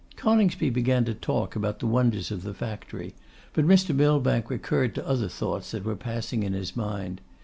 [0.15, 3.13] Coningsby began to talk about the wonders of the factory,
[3.53, 3.93] but Mr.
[3.95, 7.21] Millbank recurred to other thoughts that were passing in his mind.